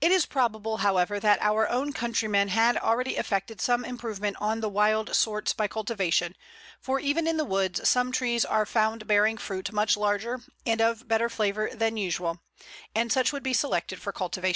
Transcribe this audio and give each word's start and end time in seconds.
It 0.00 0.10
is 0.10 0.26
probable, 0.26 0.78
however, 0.78 1.20
that 1.20 1.38
our 1.40 1.68
own 1.68 1.92
countrymen 1.92 2.48
had 2.48 2.76
already 2.76 3.16
effected 3.16 3.60
some 3.60 3.84
improvement 3.84 4.36
on 4.40 4.58
the 4.58 4.68
wild 4.68 5.14
sorts 5.14 5.52
by 5.52 5.68
cultivation, 5.68 6.34
for 6.80 6.98
even 6.98 7.28
in 7.28 7.36
the 7.36 7.44
woods 7.44 7.88
some 7.88 8.10
trees 8.10 8.44
are 8.44 8.66
found 8.66 9.06
bearing 9.06 9.36
fruit 9.38 9.70
much 9.70 9.96
larger 9.96 10.40
and 10.66 10.80
of 10.80 11.06
better 11.06 11.28
flavour 11.28 11.70
than 11.72 11.96
usual, 11.96 12.42
and 12.96 13.12
such 13.12 13.32
would 13.32 13.44
be 13.44 13.52
selected 13.54 14.02
for 14.02 14.12
cultivation. 14.12 14.52